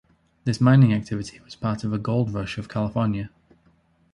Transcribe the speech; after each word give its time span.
This 0.45 0.59
mining 0.59 0.93
activity 0.95 1.39
was 1.41 1.53
part 1.53 1.83
of 1.83 1.91
the 1.91 1.99
Gold 1.99 2.33
Rush 2.33 2.57
of 2.57 2.67
California. 2.67 3.29